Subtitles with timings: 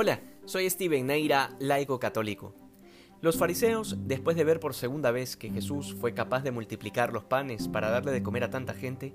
[0.00, 2.54] Hola, soy Steven Neira, laico católico.
[3.20, 7.24] Los fariseos, después de ver por segunda vez que Jesús fue capaz de multiplicar los
[7.24, 9.12] panes para darle de comer a tanta gente,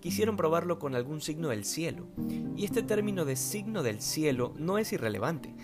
[0.00, 2.06] quisieron probarlo con algún signo del cielo.
[2.56, 5.54] Y este término de signo del cielo no es irrelevante,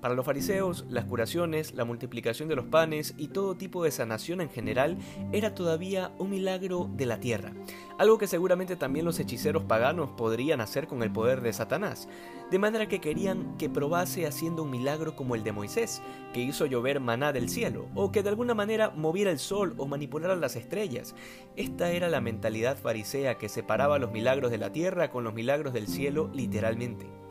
[0.00, 4.40] para los fariseos, las curaciones, la multiplicación de los panes y todo tipo de sanación
[4.40, 4.96] en general
[5.32, 7.52] era todavía un milagro de la tierra,
[7.98, 12.08] algo que seguramente también los hechiceros paganos podrían hacer con el poder de Satanás,
[12.50, 16.00] de manera que querían que probase haciendo un milagro como el de Moisés,
[16.32, 19.86] que hizo llover maná del cielo, o que de alguna manera moviera el sol o
[19.86, 21.14] manipulara las estrellas.
[21.56, 25.72] Esta era la mentalidad farisea que separaba los milagros de la tierra con los milagros
[25.72, 27.27] del cielo literalmente.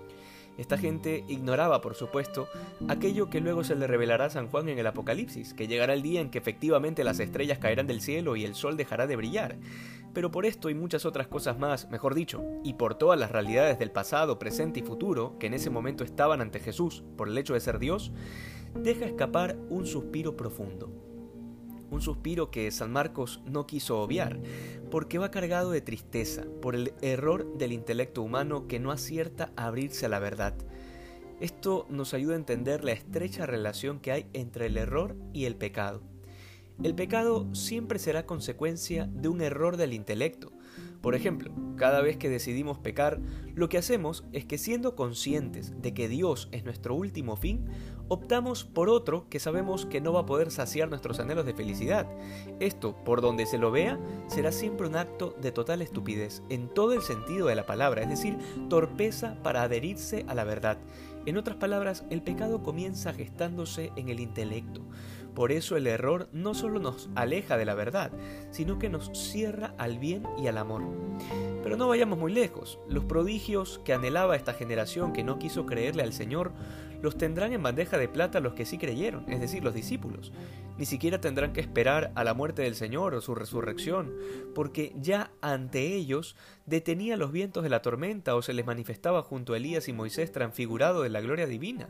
[0.57, 2.47] Esta gente ignoraba, por supuesto,
[2.87, 6.01] aquello que luego se le revelará a San Juan en el Apocalipsis, que llegará el
[6.01, 9.57] día en que efectivamente las estrellas caerán del cielo y el sol dejará de brillar.
[10.13, 13.77] Pero por esto y muchas otras cosas más, mejor dicho, y por todas las realidades
[13.77, 17.53] del pasado, presente y futuro que en ese momento estaban ante Jesús por el hecho
[17.53, 18.11] de ser Dios,
[18.73, 21.06] deja escapar un suspiro profundo
[21.91, 24.39] un suspiro que San Marcos no quiso obviar,
[24.91, 29.67] porque va cargado de tristeza por el error del intelecto humano que no acierta a
[29.67, 30.55] abrirse a la verdad.
[31.39, 35.55] Esto nos ayuda a entender la estrecha relación que hay entre el error y el
[35.55, 36.01] pecado.
[36.83, 40.51] El pecado siempre será consecuencia de un error del intelecto,
[41.07, 43.21] por ejemplo, cada vez que decidimos pecar,
[43.55, 47.63] lo que hacemos es que siendo conscientes de que Dios es nuestro último fin,
[48.09, 52.09] optamos por otro que sabemos que no va a poder saciar nuestros anhelos de felicidad.
[52.59, 56.91] Esto, por donde se lo vea, será siempre un acto de total estupidez, en todo
[56.91, 60.77] el sentido de la palabra, es decir, torpeza para adherirse a la verdad.
[61.25, 64.81] En otras palabras, el pecado comienza gestándose en el intelecto.
[65.37, 68.11] Por eso el error no solo nos aleja de la verdad,
[68.49, 70.81] sino que nos cierra al bien y al amor.
[71.61, 72.79] Pero no vayamos muy lejos.
[72.89, 76.53] Los prodigios que anhelaba esta generación que no quiso creerle al Señor,
[77.03, 80.31] los tendrán en bandeja de plata los que sí creyeron, es decir, los discípulos.
[80.77, 84.13] Ni siquiera tendrán que esperar a la muerte del Señor o su resurrección,
[84.53, 89.53] porque ya ante ellos detenía los vientos de la tormenta o se les manifestaba junto
[89.53, 91.89] a Elías y Moisés transfigurado de la gloria divina.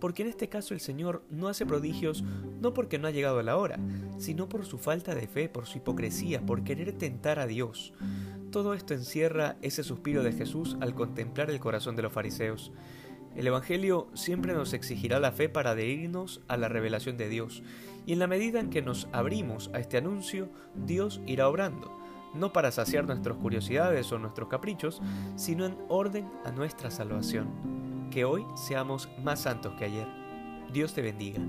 [0.00, 2.24] Porque en este caso el Señor no hace prodigios
[2.60, 3.78] no porque no ha llegado la hora,
[4.18, 7.94] sino por su falta de fe, por su hipocresía, por querer tentar a Dios.
[8.52, 12.72] Todo esto encierra ese suspiro de Jesús al contemplar el corazón de los fariseos.
[13.34, 17.62] El Evangelio siempre nos exigirá la fe para adherirnos a la revelación de Dios,
[18.04, 21.98] y en la medida en que nos abrimos a este anuncio, Dios irá obrando,
[22.34, 25.00] no para saciar nuestras curiosidades o nuestros caprichos,
[25.36, 28.10] sino en orden a nuestra salvación.
[28.10, 30.08] Que hoy seamos más santos que ayer.
[30.72, 31.40] Dios te bendiga.